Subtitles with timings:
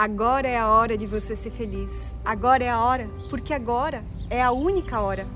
[0.00, 2.16] Agora é a hora de você ser feliz.
[2.24, 5.26] Agora é a hora, porque agora é a única hora.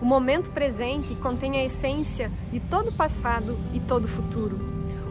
[0.00, 4.56] O momento presente contém a essência de todo o passado e todo o futuro.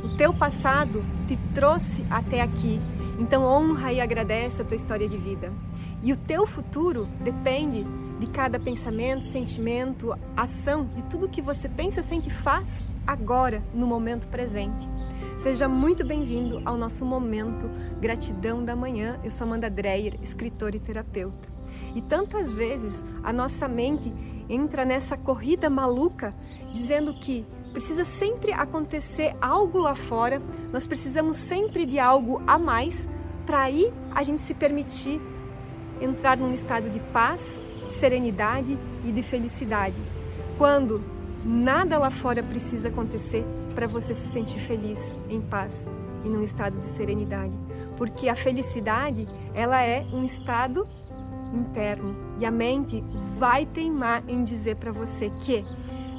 [0.04, 2.82] O teu passado te trouxe até aqui,
[3.20, 5.54] então honra e agradece a tua história de vida.
[6.02, 7.84] E o teu futuro depende
[8.20, 13.86] de cada pensamento, sentimento, ação, de tudo que você pensa, sente e faz agora, no
[13.86, 14.95] momento presente.
[15.38, 17.70] Seja muito bem-vindo ao nosso momento
[18.00, 19.18] Gratidão da Manhã.
[19.24, 21.48] Eu sou Amanda Dreyer, escritora e terapeuta.
[21.96, 24.12] E tantas vezes a nossa mente
[24.50, 26.34] entra nessa corrida maluca
[26.72, 30.40] dizendo que precisa sempre acontecer algo lá fora,
[30.72, 33.08] nós precisamos sempre de algo a mais
[33.46, 35.22] para aí a gente se permitir
[36.02, 39.98] entrar num estado de paz, de serenidade e de felicidade.
[40.58, 41.02] Quando
[41.46, 45.86] nada lá fora precisa acontecer para você se sentir feliz, em paz
[46.24, 47.54] e num estado de serenidade,
[47.98, 50.88] porque a felicidade, ela é um estado
[51.54, 52.16] interno.
[52.40, 53.04] E a mente
[53.38, 55.64] vai teimar em dizer para você que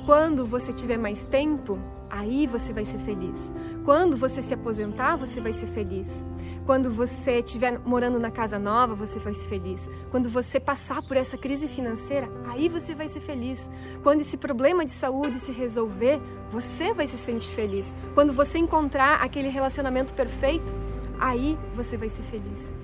[0.07, 3.51] quando você tiver mais tempo, aí você vai ser feliz.
[3.85, 6.25] Quando você se aposentar, você vai ser feliz.
[6.65, 9.91] Quando você estiver morando na casa nova, você vai ser feliz.
[10.13, 13.69] Quando você passar por essa crise financeira, aí você vai ser feliz.
[14.05, 16.21] Quando esse problema de saúde se resolver,
[16.53, 17.93] você vai se sentir feliz.
[18.15, 20.73] Quando você encontrar aquele relacionamento perfeito,
[21.19, 22.79] aí você vai ser feliz.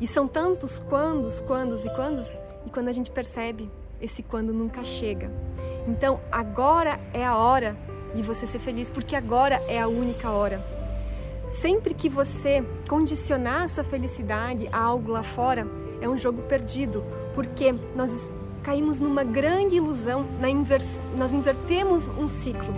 [0.00, 2.26] E são tantos quandos, quandos e quandos,
[2.64, 3.68] e quando a gente percebe,
[4.00, 5.28] esse quando nunca chega.
[5.86, 7.76] Então, agora é a hora
[8.14, 10.64] de você ser feliz, porque agora é a única hora.
[11.50, 15.66] Sempre que você condicionar a sua felicidade a algo lá fora,
[16.00, 20.24] é um jogo perdido, porque nós caímos numa grande ilusão,
[21.18, 22.72] nós invertemos um ciclo.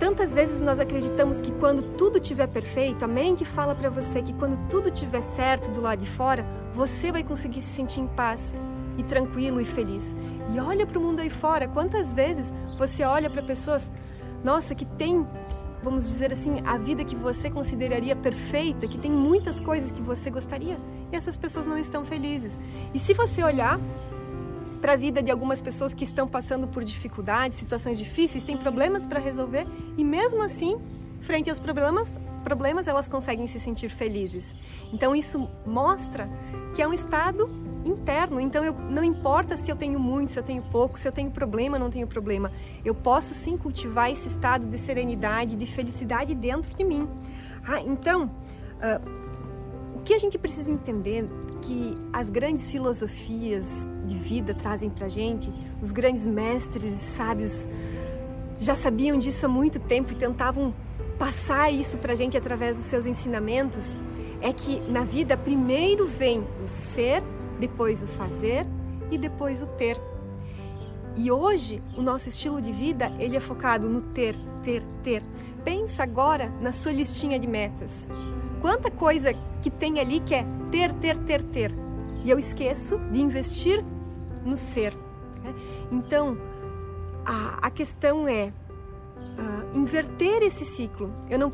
[0.00, 4.32] Tantas vezes nós acreditamos que quando tudo estiver perfeito, a mente fala para você que
[4.32, 8.56] quando tudo estiver certo do lado de fora, você vai conseguir se sentir em paz
[8.96, 10.14] e tranquilo e feliz.
[10.54, 13.90] E olha para o mundo aí fora, quantas vezes você olha para pessoas,
[14.42, 15.26] nossa, que tem,
[15.82, 20.30] vamos dizer assim, a vida que você consideraria perfeita, que tem muitas coisas que você
[20.30, 20.76] gostaria,
[21.12, 22.60] e essas pessoas não estão felizes.
[22.92, 23.78] E se você olhar
[24.84, 29.06] para a vida de algumas pessoas que estão passando por dificuldades, situações difíceis, têm problemas
[29.06, 29.66] para resolver
[29.96, 30.78] e mesmo assim,
[31.22, 34.54] frente aos problemas, problemas elas conseguem se sentir felizes.
[34.92, 36.28] Então isso mostra
[36.76, 37.48] que é um estado
[37.84, 38.40] interno.
[38.40, 41.30] Então, eu, não importa se eu tenho muito, se eu tenho pouco, se eu tenho
[41.30, 42.50] problema, não tenho problema.
[42.84, 47.08] Eu posso sim cultivar esse estado de serenidade, de felicidade dentro de mim.
[47.66, 51.24] Ah, então, uh, o que a gente precisa entender
[51.62, 55.52] que as grandes filosofias de vida trazem para gente,
[55.82, 57.68] os grandes mestres e sábios
[58.60, 60.74] já sabiam disso há muito tempo e tentavam
[61.18, 63.96] passar isso para gente através dos seus ensinamentos,
[64.40, 67.22] é que na vida primeiro vem o ser
[67.66, 68.66] depois o fazer
[69.10, 69.98] e depois o ter.
[71.16, 75.22] E hoje o nosso estilo de vida ele é focado no ter, ter, ter.
[75.64, 78.06] Pensa agora na sua listinha de metas.
[78.60, 79.32] Quanta coisa
[79.62, 81.72] que tem ali que é ter, ter, ter, ter.
[82.22, 83.82] E eu esqueço de investir
[84.44, 84.94] no ser.
[85.42, 85.54] Né?
[85.90, 86.36] Então
[87.24, 91.10] a, a questão é uh, inverter esse ciclo.
[91.30, 91.50] Eu não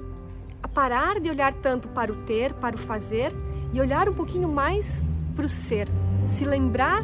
[0.75, 3.33] parar de olhar tanto para o ter, para o fazer
[3.73, 5.89] e olhar um pouquinho mais para o ser,
[6.29, 7.03] se lembrar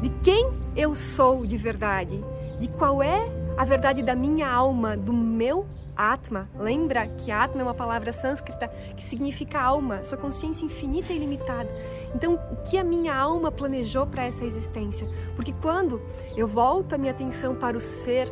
[0.00, 2.22] de quem eu sou de verdade,
[2.58, 5.66] de qual é a verdade da minha alma, do meu
[5.96, 6.46] Atma.
[6.58, 11.70] Lembra que Atma é uma palavra sânscrita que significa alma, sua consciência infinita e ilimitada.
[12.14, 15.06] Então, o que a minha alma planejou para essa existência?
[15.34, 16.02] Porque quando
[16.36, 18.30] eu volto a minha atenção para o ser,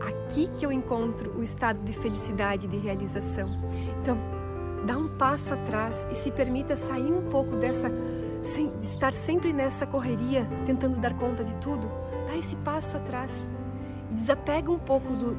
[0.00, 3.48] aqui que eu encontro o estado de felicidade e de realização.
[3.98, 4.16] Então,
[4.86, 7.88] dá um passo atrás e se permita sair um pouco dessa
[8.40, 11.88] sem estar sempre nessa correria, tentando dar conta de tudo,
[12.26, 13.46] dá esse passo atrás.
[14.10, 15.36] Desapega um pouco do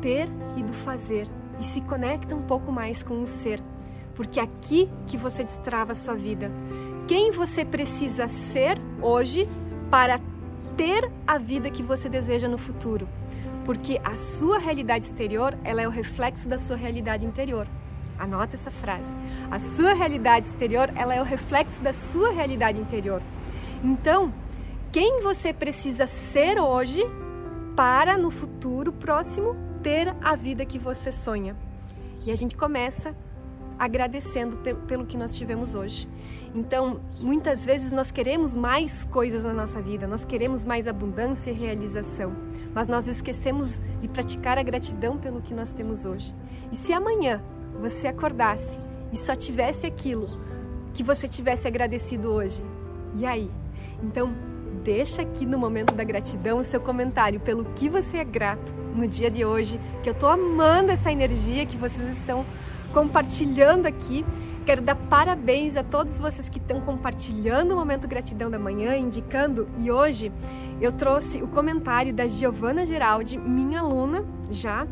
[0.00, 1.28] ter e do fazer
[1.60, 3.60] e se conecta um pouco mais com o ser,
[4.14, 6.50] porque é aqui que você destrava a sua vida.
[7.06, 9.48] Quem você precisa ser hoje
[9.90, 10.18] para
[10.76, 13.06] ter a vida que você deseja no futuro?
[13.64, 17.68] Porque a sua realidade exterior, ela é o reflexo da sua realidade interior.
[18.18, 19.12] Anota essa frase.
[19.50, 23.22] A sua realidade exterior, ela é o reflexo da sua realidade interior.
[23.82, 24.32] Então,
[24.90, 27.02] quem você precisa ser hoje
[27.74, 31.56] para no futuro próximo ter a vida que você sonha?
[32.24, 33.14] E a gente começa
[33.78, 36.06] agradecendo pelo que nós tivemos hoje.
[36.54, 41.54] Então, muitas vezes nós queremos mais coisas na nossa vida, nós queremos mais abundância e
[41.54, 42.32] realização,
[42.74, 46.34] mas nós esquecemos de praticar a gratidão pelo que nós temos hoje.
[46.72, 47.40] E se amanhã
[47.80, 48.78] você acordasse
[49.12, 50.28] e só tivesse aquilo
[50.94, 52.62] que você tivesse agradecido hoje?
[53.14, 53.50] E aí?
[54.02, 54.32] Então,
[54.82, 59.06] deixa aqui no momento da gratidão o seu comentário pelo que você é grato no
[59.06, 62.44] dia de hoje, que eu tô amando essa energia que vocês estão
[62.92, 64.24] compartilhando aqui.
[64.64, 69.68] Quero dar parabéns a todos vocês que estão compartilhando o momento gratidão da manhã, indicando.
[69.76, 70.30] E hoje
[70.80, 74.86] eu trouxe o comentário da Giovana Geraldi, minha aluna já,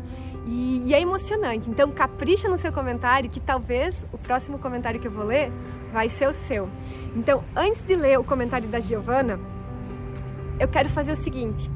[0.45, 1.69] e, e, é emocionante.
[1.69, 5.49] Então capricha no seu comentário, que talvez o próximo comentário que eu vou ler
[5.93, 6.67] vai ser o seu.
[7.15, 9.39] Então, antes de ler o comentário da Giovana,
[10.59, 11.71] eu quero fazer o seguinte.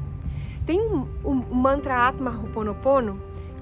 [0.66, 3.14] Tem um, um mantra Atma Ho'oponopono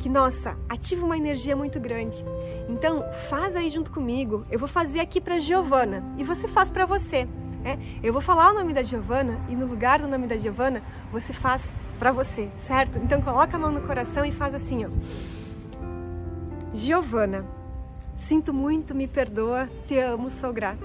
[0.05, 2.23] que, nossa, ativa uma energia muito grande.
[2.69, 4.45] Então, faz aí junto comigo.
[4.51, 7.27] Eu vou fazer aqui para Giovana e você faz para você.
[7.65, 10.83] É, eu vou falar o nome da Giovana e no lugar do nome da Giovana,
[11.11, 12.99] você faz para você, certo?
[12.99, 14.91] Então coloca a mão no coração e faz assim, ó.
[16.75, 17.43] Giovana,
[18.15, 20.85] sinto muito, me perdoa, te amo, sou grata.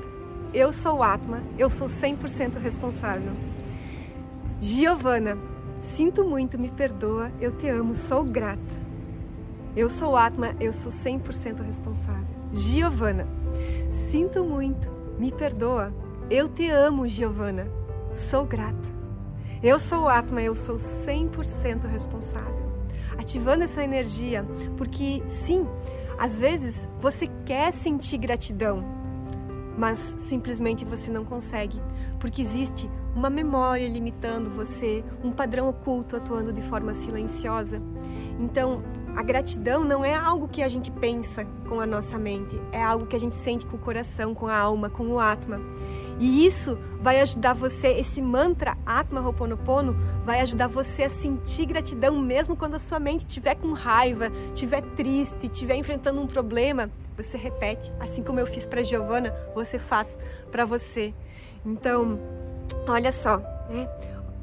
[0.53, 3.33] Eu sou Atma, eu sou 100% responsável.
[4.61, 5.37] Giovana,
[5.81, 8.78] sinto muito, me perdoa, eu te amo, sou grata.
[9.75, 12.27] Eu sou Atma, eu sou 100% responsável.
[12.51, 13.27] Giovana,
[13.87, 14.89] sinto muito,
[15.19, 15.93] me perdoa.
[16.29, 17.67] Eu te amo, Giovana.
[18.13, 18.89] Sou grata.
[19.61, 22.69] Eu sou Atma, eu sou 100% responsável.
[23.17, 24.45] Ativando essa energia,
[24.77, 25.67] porque sim,
[26.17, 28.83] às vezes você quer sentir gratidão,
[29.77, 31.79] mas simplesmente você não consegue,
[32.19, 32.89] porque existe
[33.19, 37.81] uma memória limitando você, um padrão oculto atuando de forma silenciosa.
[38.39, 38.81] Então,
[39.13, 43.05] a gratidão não é algo que a gente pensa com a nossa mente, é algo
[43.05, 45.59] que a gente sente com o coração, com a alma, com o Atma.
[46.17, 52.17] E isso vai ajudar você, esse mantra Atma Ho'oponopono vai ajudar você a sentir gratidão
[52.17, 56.89] mesmo quando a sua mente estiver com raiva, estiver triste, estiver enfrentando um problema.
[57.17, 60.17] Você repete, assim como eu fiz para Giovana, você faz
[60.49, 61.13] para você.
[61.65, 62.17] Então,
[62.87, 63.37] olha só,
[63.69, 63.87] né?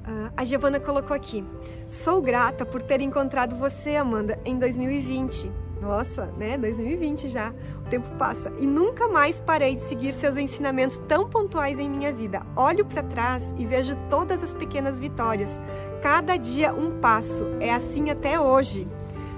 [0.07, 1.45] Uh, a Giovana colocou aqui:
[1.89, 5.51] Sou grata por ter encontrado você, Amanda, em 2020.
[5.81, 6.57] Nossa, né?
[6.57, 7.53] 2020 já.
[7.79, 12.13] O tempo passa e nunca mais parei de seguir seus ensinamentos tão pontuais em minha
[12.13, 12.43] vida.
[12.57, 15.61] Olho para trás e vejo todas as pequenas vitórias.
[16.03, 17.45] Cada dia um passo.
[17.61, 18.89] É assim até hoje.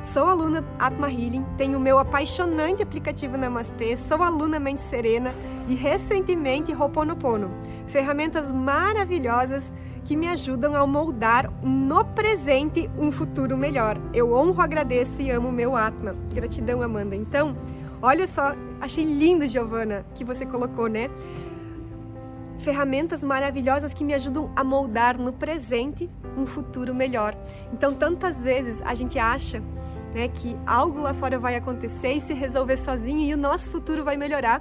[0.03, 5.35] Sou aluna Atma Healing, tenho meu apaixonante aplicativo Namastê, sou aluna Mente Serena
[5.67, 7.51] e recentemente Ho'oponopono.
[7.89, 9.73] Ferramentas maravilhosas
[10.05, 13.99] que me ajudam a moldar no presente um futuro melhor.
[14.15, 16.15] Eu honro, agradeço e amo meu Atma.
[16.33, 17.15] Gratidão, Amanda.
[17.15, 17.57] Então,
[18.01, 21.11] olha só, achei lindo, Giovana, que você colocou, né?
[22.61, 27.37] Ferramentas maravilhosas que me ajudam a moldar no presente um futuro melhor.
[27.73, 29.63] Então, tantas vezes a gente acha
[30.15, 34.05] né, que algo lá fora vai acontecer e se resolver sozinho e o nosso futuro
[34.05, 34.61] vai melhorar.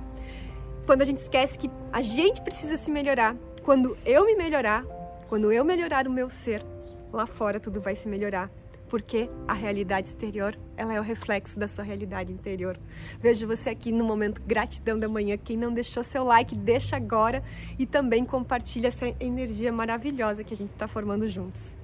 [0.85, 3.35] Quando a gente esquece que a gente precisa se melhorar.
[3.63, 4.85] Quando eu me melhorar,
[5.27, 6.65] quando eu melhorar o meu ser,
[7.11, 8.49] lá fora tudo vai se melhorar.
[8.87, 12.79] Porque a realidade exterior, ela é o reflexo da sua realidade interior.
[13.19, 15.37] Vejo você aqui no momento gratidão da manhã.
[15.37, 17.43] Quem não deixou seu like, deixa agora
[17.77, 21.75] e também compartilha essa energia maravilhosa que a gente está formando juntos.